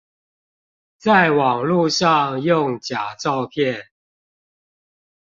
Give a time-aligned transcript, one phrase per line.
[0.97, 3.85] 在網路上用假照片